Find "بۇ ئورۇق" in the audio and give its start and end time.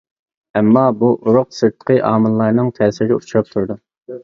1.01-1.51